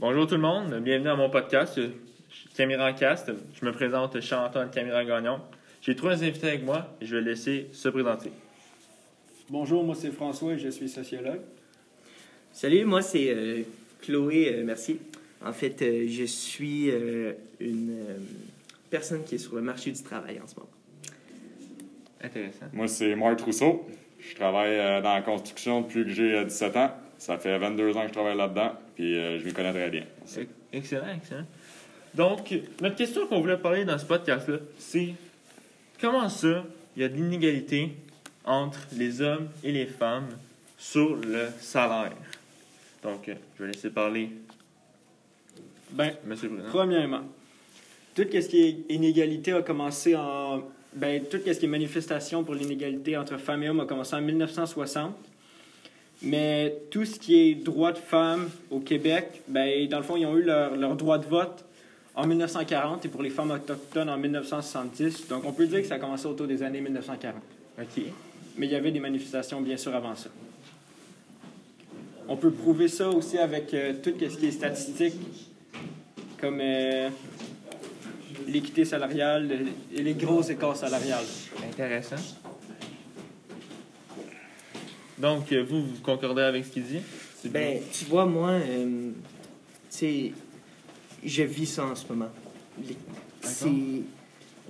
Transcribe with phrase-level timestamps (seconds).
[0.00, 1.80] Bonjour tout le monde, bienvenue à mon podcast
[2.56, 3.32] Caméra Cast.
[3.60, 5.40] Je me présente Charles-Antoine Caméra Gagnon.
[5.82, 8.30] J'ai trois invités avec moi et je vais laisser se présenter.
[9.50, 11.40] Bonjour, moi c'est François et je suis sociologue.
[12.52, 13.62] Salut, moi c'est euh,
[14.02, 15.00] Chloé euh, Mercier.
[15.44, 18.16] En fait, euh, je suis euh, une euh,
[18.90, 20.70] personne qui est sur le marché du travail en ce moment.
[22.20, 22.66] Intéressant.
[22.72, 23.86] Moi, c'est Marc Rousseau.
[24.18, 26.90] Je travaille euh, dans la construction depuis que j'ai euh, 17 ans.
[27.18, 30.04] Ça fait 22 ans que je travaille là-dedans, puis euh, je m'y connais très bien.
[30.36, 31.46] Ex- Excellent, excellent.
[32.14, 35.14] Donc, notre question qu'on voulait parler dans ce podcast-là, c'est
[36.00, 36.64] comment ça,
[36.96, 37.92] il y a de l'inégalité
[38.44, 40.28] entre les hommes et les femmes
[40.76, 42.12] sur le salaire?
[43.02, 44.30] Donc, euh, je vais laisser parler
[45.90, 46.72] Ben, Monsieur le Président.
[46.72, 47.22] premièrement,
[48.14, 50.62] tout ce qui est inégalité a commencé en.
[50.94, 54.20] Ben, tout ce qui est manifestation pour l'inégalité entre femmes et hommes a commencé en
[54.22, 55.14] 1960.
[56.22, 60.26] Mais tout ce qui est droit de femmes au Québec, ben, dans le fond, ils
[60.26, 61.64] ont eu leur, leur droit de vote
[62.16, 65.28] en 1940 et pour les femmes autochtones en 1970.
[65.28, 67.36] Donc, on peut dire que ça a commencé autour des années 1940.
[67.80, 68.02] OK.
[68.56, 70.28] Mais il y avait des manifestations, bien sûr, avant ça.
[72.26, 75.14] On peut prouver ça aussi avec euh, tout ce qui est statistique,
[76.40, 77.08] comme euh,
[78.48, 81.24] l'équité salariale le- et les gros écarts salariales.
[81.70, 82.16] Intéressant.
[85.18, 87.00] Donc, euh, vous, vous concordez avec ce qu'il dit?
[87.46, 89.10] Ben, tu vois, moi, euh,
[89.90, 90.32] tu sais,
[91.24, 92.30] je vis ça en ce moment.
[92.86, 92.96] Les,
[93.42, 93.68] c'est-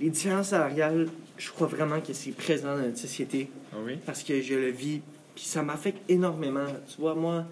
[0.01, 3.95] les différences salariales, je crois vraiment que c'est présent dans notre société Ah oui?
[4.07, 5.01] parce que je le vis,
[5.35, 6.67] puis ça m'affecte énormément.
[6.89, 7.45] Tu vois, moi,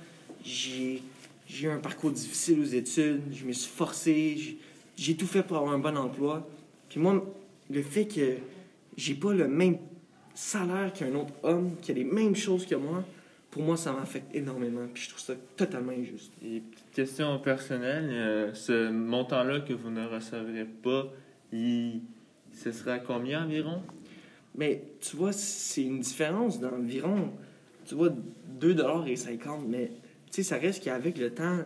[0.45, 1.03] j'ai
[1.49, 4.59] j'ai eu un parcours difficile aux études, je me suis forcé, j'ai-
[4.97, 6.45] j'ai tout fait pour avoir un bon emploi.
[6.89, 7.25] Puis moi,
[7.71, 8.39] le fait que
[8.97, 9.79] j'ai pas le même
[10.37, 13.03] salaire qu'un autre homme, qui a les mêmes choses que moi,
[13.51, 14.87] pour moi, ça m'affecte énormément.
[14.93, 16.31] Puis je trouve ça totalement injuste.
[16.45, 21.07] Et petite question personnelle, euh, ce montant-là que vous ne recevrez pas,
[21.53, 22.03] il...
[22.53, 23.83] ce sera à combien environ?
[24.55, 27.31] Mais tu vois, c'est une différence d'environ,
[27.87, 28.11] tu vois,
[28.61, 29.91] 2,50 mais
[30.31, 31.59] tu sais, ça reste qu'avec le temps,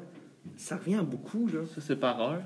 [0.56, 1.60] ça revient à beaucoup, là.
[1.74, 2.42] Ça, c'est par heure?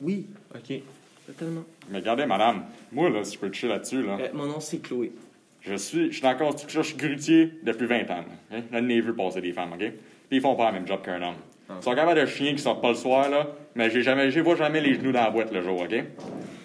[0.00, 0.80] Oui, OK.
[1.26, 1.64] totalement.
[1.90, 4.78] Mais regardez, madame, moi, là, si je peux toucher là-dessus, là, Euh, mon nom, c'est
[4.78, 5.12] Chloé.
[5.60, 8.06] Je suis, je suis construction, je suis grutier depuis 20 ans.
[8.08, 8.60] Là, hein?
[8.72, 9.78] J'en ai vu passer des femmes, OK?
[9.80, 11.34] Puis ils font pas le même job qu'un homme.
[11.68, 11.74] Ah.
[11.80, 14.40] Ils sont capables de chiens qui sortent pas le soir, là, mais j'ai jamais, je
[14.40, 16.04] vois jamais les genoux dans la boîte le jour, OK?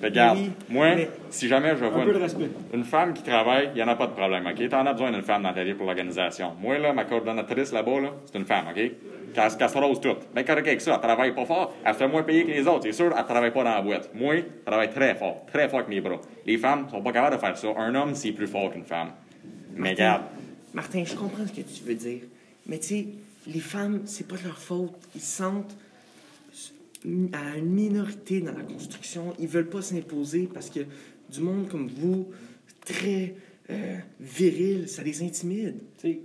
[0.01, 0.87] Regarde, Oui, moi,
[1.29, 2.05] si jamais je vois
[2.73, 4.69] une femme qui travaille, il n'y en a pas de problème, OK?
[4.69, 6.53] T'en as besoin d'une femme dans ta vie pour l'organisation.
[6.59, 8.91] Moi, là, ma coordonnatrice là-bas, là, c'est une femme, OK?
[9.35, 10.33] Se rose toute.
[10.33, 12.67] Ben correct avec ça, elle travaille pas fort, elle se fait moins payer que les
[12.67, 14.09] autres, c'est sûr, elle travaille pas dans la boîte.
[14.13, 16.19] Moi, je travaille très fort, très fort avec mes bras.
[16.45, 17.67] Les femmes sont pas capables de faire ça.
[17.77, 19.11] Un homme, c'est plus fort qu'une femme.
[19.75, 20.23] Mais regarde,
[20.73, 22.21] Martin, je comprends ce que tu veux dire.
[22.67, 23.07] Mais tu sais,
[23.47, 24.93] les femmes, c'est pas de leur faute.
[25.15, 25.75] Ils se sentent
[27.33, 29.33] à une minorité dans la construction.
[29.39, 30.79] Ils veulent pas s'imposer parce que
[31.29, 32.27] du monde comme vous,
[32.85, 33.33] très
[33.69, 35.77] euh, viril, ça les intimide.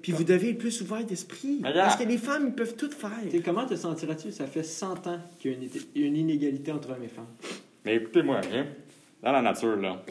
[0.03, 1.60] Puis vous devez être plus ouvert d'esprit.
[1.62, 3.10] Mais Parce que les femmes, ils peuvent tout faire.
[3.44, 4.32] comment te sentiras-tu?
[4.32, 5.53] Ça fait 100 ans qu'il
[5.94, 7.28] y a une, inégalité entre hommes et femmes.
[7.84, 8.66] mais écoutez-moi, OK?
[9.22, 10.03] Dans la nature, là,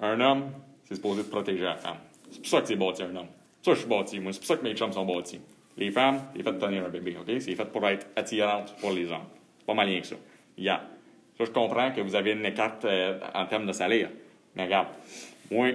[0.00, 0.50] un homme,
[0.84, 1.96] c'est supposé de protéger la femme.
[2.30, 3.26] C'est pour ça que c'est bâti un homme.
[3.62, 4.32] C'est pour ça que je suis bâti, moi.
[4.32, 5.40] C'est pour ça que mes chums sont bâtis.
[5.78, 7.40] Les femmes, c'est fait de tenir un bébé, OK?
[7.40, 9.26] C'est fait pour être attirante pour les hommes.
[9.58, 10.16] C'est pas mal rien que ça.
[10.58, 10.82] Regarde.
[11.38, 14.10] Ça, je comprends que vous avez une écarte euh, en termes de salaire.
[14.56, 14.88] Mais regarde,
[15.50, 15.70] moi,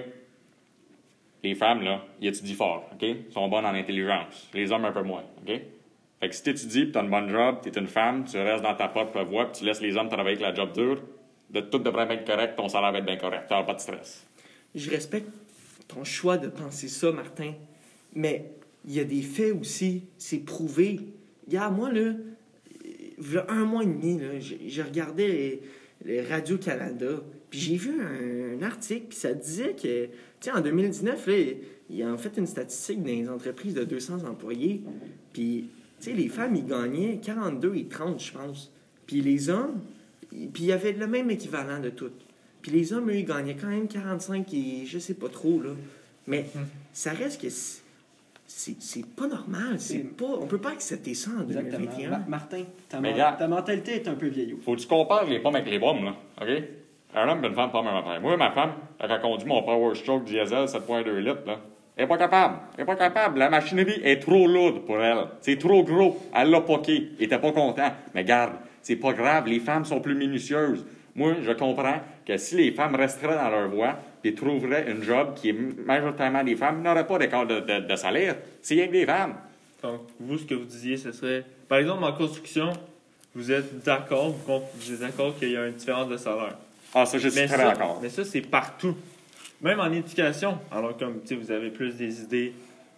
[1.44, 3.02] les femmes, là, ils étudient fort, OK?
[3.02, 4.48] Ils sont bonnes en intelligence.
[4.54, 5.60] Les hommes, un peu moins, OK?
[6.20, 8.74] Fait que si t'étudies, puis t'as une bonne job, t'es une femme, tu restes dans
[8.74, 11.02] ta propre voie, puis tu laisses les hommes travailler avec la job dure,
[11.50, 13.46] de tout devrait être correct, ton salaire va être bien correct.
[13.48, 14.26] T'auras pas de stress.
[14.74, 15.28] Je respecte
[15.86, 17.52] ton choix de penser ça, Martin.
[18.14, 18.50] Mais
[18.86, 20.04] il y a des faits aussi.
[20.16, 21.00] C'est prouvé.
[21.46, 22.12] Regarde, moi, là,
[23.48, 25.60] un mois et demi, là, je, je regardais les,
[26.04, 30.08] les Radio-Canada, puis j'ai vu un, un article, puis ça disait que,
[30.44, 31.34] sais, en 2019, là,
[31.90, 34.82] il a en fait une statistique dans les entreprises de 200 employés,
[35.32, 35.68] puis,
[36.00, 38.70] tu sais, les femmes, ils gagnaient 42 et 30, je pense.
[39.06, 39.80] Puis les hommes,
[40.32, 42.10] ils- puis il y avait le même équivalent de tout.
[42.62, 45.70] Puis les hommes, eux, ils gagnaient quand même 45 et je sais pas trop, là.
[46.26, 46.46] Mais
[46.94, 47.82] ça reste que c'est-
[49.16, 49.78] pas normal.
[50.16, 51.78] Pas, on peut pas accepter ça en Exactement.
[51.78, 52.10] 2021.
[52.10, 54.58] Ma- Martin, ta, mentalité est un peu vieillot.
[54.64, 56.16] Faut que tu compares les pommes avec les pommes, là.
[56.40, 56.48] OK?
[57.14, 58.22] Un homme une femme, pas même.
[58.22, 61.58] Moi, ma femme, elle a conduit mon Power Stroke diesel 7.2 litres, là.
[61.96, 62.56] Elle est pas capable.
[62.76, 63.38] Elle est pas capable.
[63.38, 65.26] La machinerie est trop lourde pour elle.
[65.40, 66.20] C'est trop gros.
[66.34, 67.10] Elle l'a poqué.
[67.18, 67.92] Elle était pas content.
[68.14, 69.46] Mais garde, c'est pas grave.
[69.46, 70.84] Les femmes sont plus minutieuses.
[71.14, 75.34] Moi, je comprends que si les femmes resteraient dans leur voie et trouveraient une job
[75.36, 75.52] qui est
[75.86, 78.36] majoritairement des femmes, il n'aurait pas d'écart de, salaire.
[78.60, 79.34] C'est rien que des femmes.
[79.80, 82.72] Donc, vous, ce que vous disiez, ce serait, par exemple, en construction,
[83.36, 84.34] vous êtes d'accord,
[84.74, 86.56] vous êtes d'accord qu'il y a une différence de salaire.
[86.94, 87.98] Ah, ça, je suis Mais très d'accord.
[88.02, 88.96] mais ça, c'est partout.
[89.60, 90.58] Même en éducation.
[90.70, 92.52] Alors, comme tu sais, vous avez plus des idées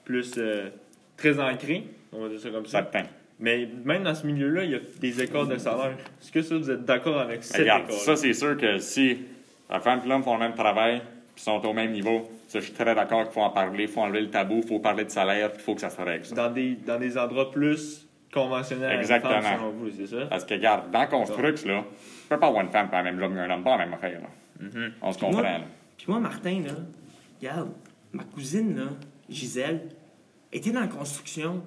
[0.05, 0.69] plus euh,
[1.17, 2.79] très ancrées, on va dire ça comme ça.
[2.83, 3.09] Certain.
[3.39, 5.93] Mais même dans ce milieu-là, il y a des écarts de salaire.
[6.23, 9.19] Est-ce que ça, vous êtes d'accord avec cet Regarde, écart ça, c'est sûr que si
[9.71, 11.03] la femme et l'homme font le même travail,
[11.35, 13.89] puis sont au même niveau, ça, je suis très d'accord qu'il faut en parler, il
[13.89, 16.25] faut enlever le tabou, il faut parler de salaire, il faut que ça se règle.
[16.25, 16.35] ça.
[16.35, 19.43] dans des, dans des endroits plus conventionnels Exactement.
[19.43, 20.27] femme, selon vous, c'est ça?
[20.31, 21.85] Parce que, regarde, dans Construx, là,
[22.27, 23.95] tu peux pas avoir une femme faire la même job qu'un homme, pas la même
[23.95, 24.29] affaire, là.
[24.61, 24.93] Mhm.
[25.01, 25.65] On se Puis comprend, moi- là.
[25.97, 26.73] Puis moi, Martin, là,
[27.41, 27.71] regarde,
[28.13, 28.87] ma cousine, là,
[29.29, 29.89] Gisèle,
[30.53, 31.63] était dans la construction.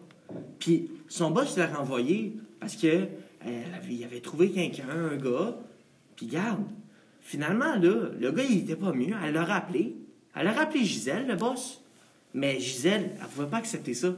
[0.60, 3.08] Puis son boss l'a renvoyé parce que euh,
[3.46, 5.56] elle avait, il avait trouvé quelqu'un, un gars.
[6.18, 6.66] Puis regarde,
[7.22, 9.16] finalement, là, le gars, il était pas mieux.
[9.24, 9.96] Elle l'a rappelé.
[10.36, 11.82] Elle a rappelé Gisèle, le boss.
[12.34, 14.10] Mais Gisèle, elle pouvait pas accepter ça.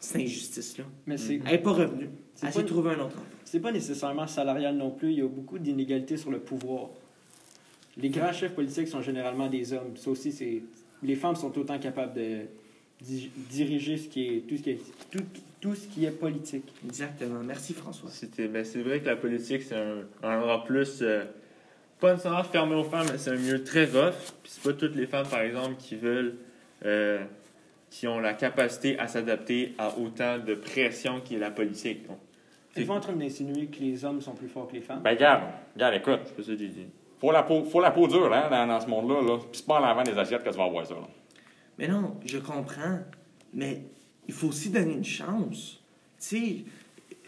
[0.00, 0.84] Cette injustice-là.
[1.06, 2.10] Mais c'est Elle n'est pas revenue.
[2.34, 3.22] C'est Elle pas s'est une- trouvé un autre emploi.
[3.44, 5.10] c'est pas nécessairement salarial non plus.
[5.12, 6.90] Il y a beaucoup d'inégalités sur le pouvoir.
[7.96, 9.96] Les grands chefs politiques sont généralement des hommes.
[9.96, 10.62] Ça aussi, c'est
[11.02, 12.40] les femmes sont autant capables de
[13.00, 15.24] di- diriger ce qui est tout ce qui est tout,
[15.60, 16.70] tout ce qui est politique.
[16.84, 17.40] Exactement.
[17.42, 18.10] Merci, François.
[18.10, 20.98] C'était- ben, c'est vrai que la politique, c'est un, un endroit plus.
[21.00, 21.24] euh,
[21.98, 24.12] pas nécessairement fermé aux femmes, mais c'est un milieu très rough.
[24.42, 26.34] Puis c'est pas toutes les femmes, par exemple, qui veulent.
[26.84, 27.24] euh,
[27.90, 32.06] qui ont la capacité à s'adapter à autant de pression qui est la politique.
[32.06, 32.18] Donc,
[32.74, 35.00] T'es pas en train d'insinuer que les hommes sont plus forts que les femmes?
[35.02, 35.44] Ben, regarde,
[35.74, 36.86] regarde, écoute, c'est pas ça que j'ai dit.
[37.18, 39.38] faut la peau, faut la peau dure, hein, dans, dans ce monde-là, là.
[39.38, 41.08] Puis c'est pas en lavant des assiettes que tu vas avoir ça, là.
[41.78, 42.98] Mais non, je comprends.
[43.54, 43.80] Mais
[44.28, 45.82] il faut aussi donner une chance.
[46.20, 46.56] Tu sais,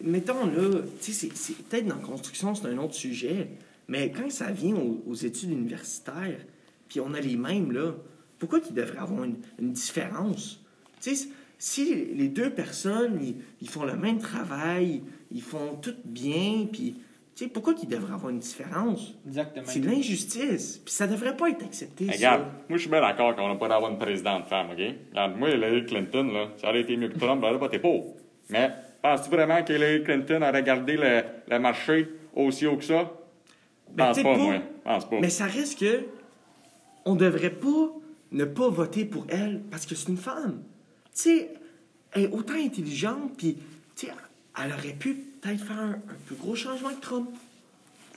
[0.02, 3.48] mettons là, tu sais, c'est- c'est peut-être dans la construction, c'est un autre sujet.
[3.88, 6.40] Mais quand ça vient aux, aux études universitaires,
[6.88, 7.92] puis on a les mêmes là,
[8.38, 10.60] pourquoi qu'il devrait avoir une, une différence?
[11.00, 15.02] Tu sais, si les deux personnes, ils, ils font le même travail,
[15.32, 16.96] ils font tout bien, puis
[17.34, 19.14] tu sais, pourquoi qu'il devrait avoir une différence?
[19.26, 19.66] Exactement.
[19.68, 22.08] C'est de l'injustice, puis ça devrait pas être accepté.
[22.10, 24.80] Regarde, moi, je suis bien d'accord qu'on n'a pas d'avoir une présidente femme, OK?
[25.10, 27.78] Regarde, moi, Hillary Clinton, là, ça aurait été mieux que Trump, ben là, pas t'es
[27.78, 28.14] pauvre.
[28.50, 28.70] Mais
[29.02, 33.12] penses-tu vraiment qu'Hillary Clinton aurait gardé le, le marché aussi haut que ça?
[33.92, 34.36] Ben, pense pas.
[34.36, 34.54] moi.
[34.84, 35.20] Pense pas.
[35.20, 36.06] Mais ça reste que
[37.04, 37.92] on devrait pas
[38.32, 40.62] ne pas voter pour elle parce que c'est une femme.
[41.14, 41.50] Tu sais,
[42.12, 43.56] elle est autant intelligente, puis
[43.96, 44.12] tu sais,
[44.62, 47.30] elle aurait pu peut-être faire un, un plus gros changement que Trump.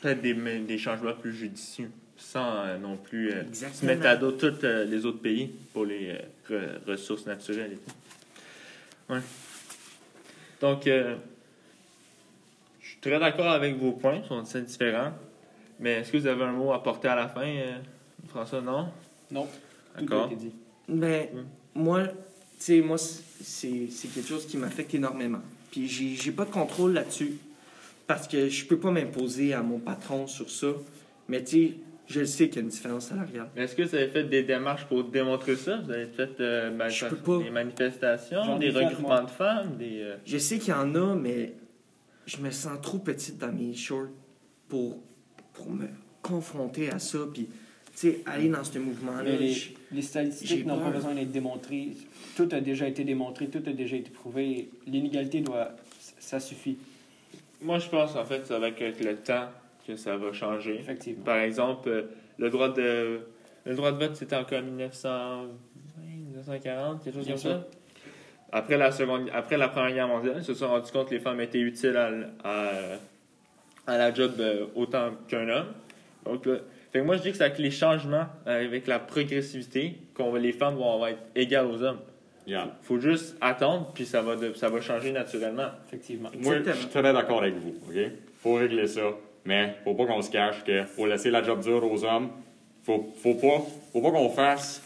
[0.01, 4.31] Peut-être des, des changements plus judicieux, sans euh, non plus euh, se mettre à dos
[4.31, 6.17] tous euh, les autres pays pour les
[6.49, 9.13] euh, re- ressources naturelles et tout.
[9.13, 9.21] Ouais.
[10.59, 11.15] Donc, euh,
[12.81, 15.13] je suis très d'accord avec vos points, ils sont assez différents.
[15.79, 17.77] Mais est-ce que vous avez un mot à porter à la fin, euh,
[18.29, 18.61] François?
[18.61, 18.89] Non?
[19.31, 19.47] Non,
[19.93, 20.25] tout a D'accord.
[20.27, 20.51] été dit.
[20.89, 21.27] Ben,
[21.75, 22.13] moi, tu
[22.59, 25.41] sais, moi, c'est c'est quelque chose qui m'affecte énormément.
[25.71, 27.37] Puis j'ai j'ai pas de contrôle là-dessus
[28.07, 30.67] parce que je peux pas m'imposer à mon patron sur ça.
[31.29, 31.73] Mais tu sais,
[32.07, 33.47] je le sais qu'il y a une différence salariale.
[33.55, 35.77] Mais Est-ce que vous avez fait des démarches pour démontrer ça?
[35.77, 37.37] Vous avez fait euh, ma- Je peux pas.
[37.39, 40.01] des manifestations, J'en des regroupements de femmes, des...
[40.01, 41.53] euh, Je sais qu'il y en a, mais
[42.25, 44.07] je me sens trop petite dans mes shorts
[44.67, 44.97] pour,
[45.53, 45.85] pour me
[46.21, 47.19] confronter à ça.
[47.33, 47.47] Puis,
[48.09, 49.31] sais, aller dans ce mouvement-là.
[49.91, 51.89] Les, statistiques n'ont pas besoin d'être démontrées.
[52.35, 54.69] Tout a déjà été démontré, tout a déjà été prouvé.
[54.87, 55.71] L'inégalité doit.
[56.19, 56.77] Ça suffit,
[57.61, 59.49] Moi, je pense, en fait, ça va être avec le temps
[59.85, 60.79] que ça va changer.
[60.79, 61.23] effectivement.
[61.23, 62.03] Par exemple, euh,
[62.37, 63.19] le droit de
[63.65, 65.49] le droit de vote, c'était encore en 1920,
[66.03, 67.51] 1940, quelque chose Bien comme sûr.
[67.51, 67.67] ça.
[68.53, 71.19] Après la, seconde, après la Première Guerre mondiale, ils se sont rendus compte que les
[71.19, 72.09] femmes étaient utiles à,
[72.43, 72.71] à,
[73.87, 75.67] à la job euh, autant qu'un homme.
[76.25, 76.57] Donc, là,
[76.91, 80.31] fait que moi, je dis que c'est avec les changements, euh, avec la progressivité, qu'on
[80.31, 81.99] va, les femmes vont être égales aux hommes.
[82.45, 82.71] Regarde.
[82.81, 85.67] faut juste attendre, puis ça va, de- ça va changer naturellement.
[85.87, 86.29] effectivement.
[86.41, 87.95] Moi, je suis très d'accord avec vous, OK?
[88.41, 89.01] Faut régler ça,
[89.45, 92.29] mais faut pas qu'on se cache que faut laisser la job dure aux hommes.
[92.83, 93.61] Faut, faut pas,
[93.93, 94.81] faut pas qu'on fasse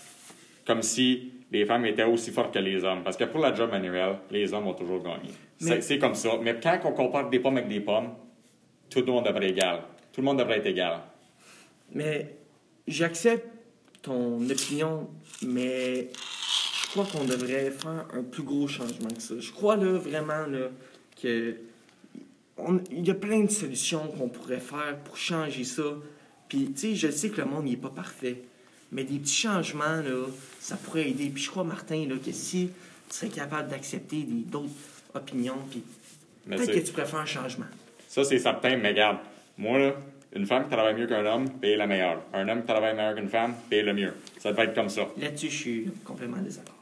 [0.68, 3.04] comme si les femmes étaient aussi fortes que les hommes.
[3.06, 5.30] Parce que pour la job manuelle, les hommes ont toujours gagné.
[5.62, 6.32] Mais- c'est comme ça.
[6.42, 8.10] Mais quand on compare des pommes avec des pommes,
[8.90, 9.80] tout le monde devrait être égal.
[10.12, 10.98] Tout le monde devrait être égal.
[11.94, 12.36] Mais
[12.88, 13.48] j'accepte
[14.01, 15.10] ton opinion,
[15.42, 16.10] mais
[16.82, 19.36] je crois qu'on devrait faire un plus gros changement que ça.
[19.39, 20.70] Je crois là vraiment là,
[21.22, 21.58] que
[22.92, 25.84] il y a plein de solutions qu'on pourrait faire pour changer ça.
[26.48, 28.44] Puis tu sais, je sais que le monde n'est pas parfait,
[28.92, 30.25] mais des petits changements là,
[30.60, 31.30] ça pourrait aider.
[31.30, 32.70] Puis je crois Martin là que si
[33.10, 34.70] tu serais capable d'accepter d'autres
[35.13, 35.84] opinions, puis
[36.48, 37.65] peut-être que tu pourrais faire un changement.
[38.08, 39.18] Ça, c'est certain, mais regarde,
[39.58, 39.96] moi, là,
[40.36, 42.22] une femme qui travaille mieux qu'un homme, paye la meilleure.
[42.34, 44.13] Un homme qui travaille meilleur qu'une femme, paye le mieux.
[44.39, 45.08] Ça devrait être comme ça.
[45.18, 46.75] Là-dessus, je suis complètement en désaccord.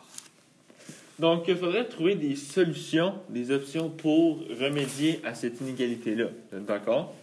[1.19, 6.25] Donc, il faudrait trouver des solutions, des options pour remédier à cette inégalité-là.
[6.51, 7.13] Vous êtes D'accord?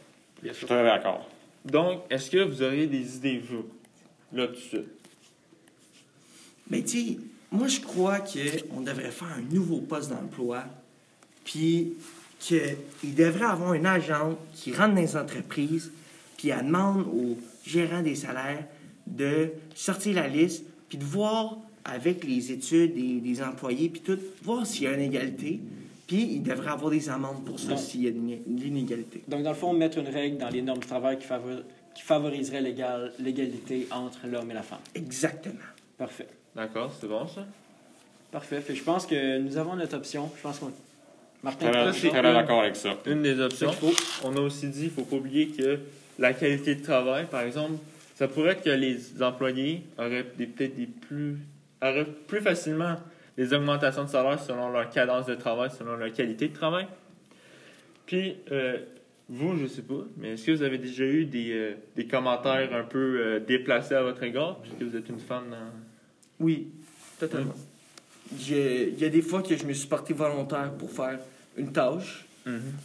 [0.43, 1.29] Je suis très d'accord.
[1.65, 3.67] Donc, est-ce que vous auriez des idées, vous,
[4.33, 4.89] là, tout de suite?
[6.71, 7.17] Mais tu sais,
[7.51, 10.63] moi, je crois qu'on devrait faire un nouveau poste d'emploi,
[11.45, 11.95] puis
[12.39, 15.91] qu'il devrait avoir un agent qui rentre dans les entreprises,
[16.41, 18.65] puis elle demande aux gérants des salaires
[19.07, 24.19] de sortir la liste, puis de voir avec les études des, des employés, puis tout,
[24.43, 25.61] voir s'il y a une égalité,
[26.07, 29.23] puis il devrait avoir des amendes pour ça s'il y a une une inégalité.
[29.29, 31.63] Donc, dans le fond, mettre une règle dans les normes du travail qui, favor-
[31.95, 34.79] qui favoriserait l'égal- l'égalité entre l'homme et la femme.
[34.95, 35.55] Exactement.
[35.99, 36.29] Parfait.
[36.57, 37.47] D'accord, c'est bon, ça?
[38.33, 38.61] Parfait.
[38.63, 40.31] Fait je pense que nous avons notre option.
[40.39, 40.71] Je pense qu'on.
[41.43, 42.97] Martin, très une- d'accord avec ça.
[43.07, 43.71] Une des options.
[44.25, 45.79] On a aussi dit qu'il ne faut pas oublier que
[46.21, 47.79] la qualité de travail, par exemple,
[48.15, 51.37] ça pourrait être que les employés auraient peut-être des plus.
[51.83, 52.97] auraient plus facilement
[53.37, 56.87] des augmentations de salaire selon leur cadence de travail, selon leur qualité de travail.
[58.07, 58.79] Puis, euh,
[59.29, 62.75] vous, je sais pas, mais est-ce que vous avez déjà eu des, euh, des commentaires
[62.75, 65.57] un peu euh, déplacés à votre égard, puisque vous êtes une femme dans.
[66.41, 66.69] Oui,
[67.19, 67.55] totalement.
[68.39, 71.19] J'ai- Il y a des fois que je me suis porté volontaire pour faire
[71.57, 72.27] une tâche,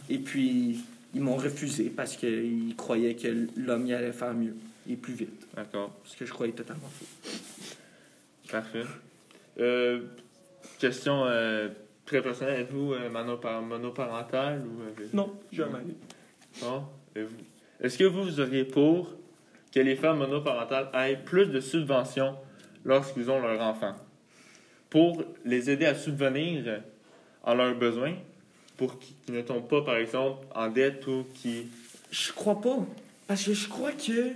[0.08, 0.78] et puis
[1.16, 4.54] ils m'ont refusé parce qu'ils croyaient que l'homme y allait faire mieux
[4.88, 5.46] et plus vite.
[5.56, 5.90] D'accord.
[6.04, 7.06] Ce que je croyais totalement faux.
[8.52, 8.84] Parfait.
[9.58, 10.02] Euh,
[10.78, 11.68] question euh,
[12.04, 12.60] très personnelle.
[12.60, 15.78] Êtes-vous euh, monopar- monoparental ou avez- Non, jamais.
[16.60, 16.84] Bon,
[17.16, 17.36] et vous?
[17.80, 19.14] Est-ce que vous, vous auriez pour
[19.74, 22.36] que les femmes monoparentales aient plus de subventions
[22.84, 23.94] lorsqu'ils ont leur enfant?
[24.90, 26.78] Pour les aider à subvenir euh,
[27.42, 28.14] à leurs besoins
[28.76, 31.66] pour qu'ils ne tombent pas, par exemple, en dette ou qui.
[32.10, 32.78] Je crois pas.
[33.26, 34.32] Parce que je crois que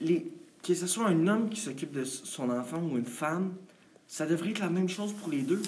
[0.00, 0.26] les...
[0.62, 3.54] que ce soit un homme qui s'occupe de son enfant ou une femme,
[4.06, 5.62] ça devrait être la même chose pour les deux.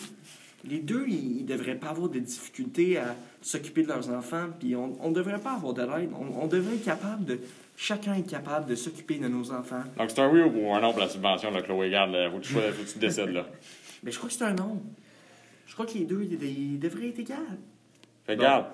[0.67, 4.75] Les deux, ils, ils devraient pas avoir de difficultés à s'occuper de leurs enfants, puis
[4.77, 6.11] on ne devrait pas avoir de l'aide.
[6.19, 7.41] On, on devrait être capable de...
[7.77, 9.83] Chacun est capable de s'occuper de nos enfants.
[9.99, 11.87] Donc, c'est un oui ou un non pour la subvention, là, Chloé?
[11.87, 13.47] Regarde, là, faut que tu, faut que tu décides, là.
[14.05, 14.81] Mais je crois que c'est un non.
[15.67, 17.35] Je crois que les deux, ils, ils devraient être égaux.
[18.27, 18.67] Fait regarde,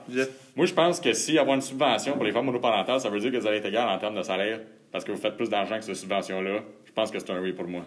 [0.54, 3.32] moi, je pense que si avoir une subvention pour les femmes monoparentales, ça veut dire
[3.32, 4.60] que vous allez être égal en termes de salaire
[4.92, 6.60] parce que vous faites plus d'argent que cette subvention-là.
[6.84, 7.84] Je pense que c'est un oui pour moi.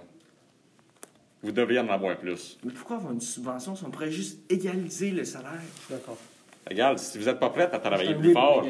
[1.42, 2.58] Vous devriez en avoir plus.
[2.64, 5.62] Mais pourquoi avoir une subvention si on pourrait juste égaliser le salaire?
[5.90, 6.18] D'accord.
[6.70, 8.66] Regarde, si vous n'êtes pas prête à travailler C'est un plus fort.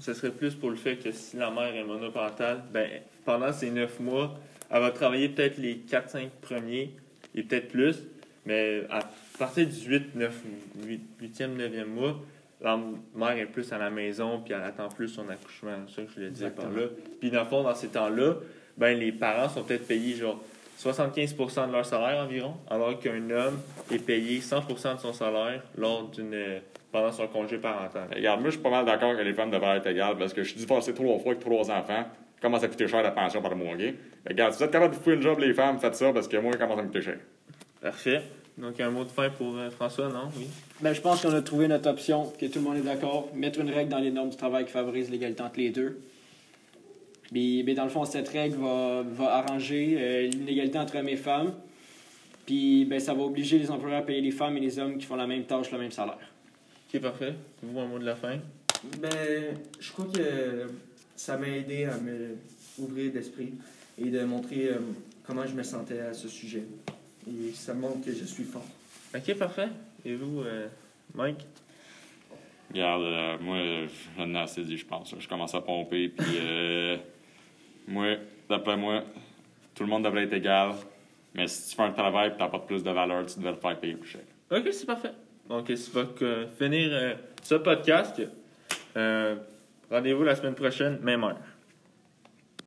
[0.00, 2.88] Ce serait plus pour le fait que si la mère est monoparentale, ben,
[3.24, 4.38] pendant ces neuf mois,
[4.70, 6.94] elle va travailler peut-être les 4-5 premiers
[7.34, 7.96] et peut-être plus,
[8.46, 9.00] mais à
[9.38, 10.42] partir du 8, 9,
[10.84, 12.20] 8, 8e, 9e mois,
[12.60, 12.78] la
[13.14, 15.76] mère est plus à la maison puis elle attend plus son accouchement.
[15.86, 16.86] C'est ça que je voulais dire par là.
[17.20, 18.34] Puis dans le fond, dans ces temps-là,
[18.76, 20.42] ben, les parents sont peut-être payés genre
[20.80, 23.58] 75% de leur salaire environ, alors qu'un homme
[23.90, 28.08] est payé 100% de son salaire lors d'une pendant son congé parental.
[28.14, 30.42] regarde, moi, je suis pas mal d'accord que les femmes devraient être égales parce que
[30.42, 32.06] je suis divorcé trois fois avec trois enfants.
[32.40, 33.94] Commence à coûter cher la pension par mois, OK?
[34.26, 36.36] Regarde, si vous êtes capable de trouver une job, les femmes, faites ça parce que
[36.36, 37.18] moi, il commence à me coûter cher.
[37.80, 38.22] Parfait.
[38.56, 40.30] Donc, un mot de fin pour euh, François, non?
[40.36, 40.48] Oui.
[40.80, 43.28] Ben, je pense qu'on a trouvé notre option, que tout le monde est d'accord.
[43.34, 46.00] Mettre une règle dans les normes du travail qui favorise l'égalité entre les deux.
[47.30, 51.16] Puis, ben, dans le fond, cette règle va, va arranger euh, l'inégalité entre hommes et
[51.16, 51.52] femmes.
[52.46, 55.06] Puis, ben, ça va obliger les employeurs à payer les femmes et les hommes qui
[55.06, 56.18] font la même tâche le même salaire.
[56.92, 57.34] Ok, parfait.
[57.62, 58.38] Vous, un mot de la fin?
[59.00, 60.66] Ben, je crois que
[61.14, 62.36] ça m'a aidé à me
[62.78, 63.52] ouvrir d'esprit
[64.00, 64.78] et de montrer euh,
[65.24, 66.62] comment je me sentais à ce sujet.
[67.28, 68.66] Et ça montre que je suis fort.
[69.14, 69.68] Ok, parfait.
[70.04, 70.68] Et vous, euh,
[71.14, 71.46] Mike?
[72.70, 73.58] Regarde, euh, moi,
[74.16, 75.14] j'en ai assez dit, je pense.
[75.18, 76.96] Je commence à pomper, puis euh,
[77.88, 78.16] moi,
[78.48, 79.02] d'après moi,
[79.74, 80.72] tout le monde devrait être égal.
[81.34, 83.58] Mais si tu fais un travail et tu n'apportes plus de valeur, tu devrais le
[83.58, 84.22] faire payer plus cher.
[84.50, 85.12] Ok, c'est parfait.
[85.48, 88.20] Donc, c'est va euh, finir euh, ce podcast.
[88.96, 89.36] Euh,
[89.90, 91.38] Rendez-vous la semaine prochaine, même heure.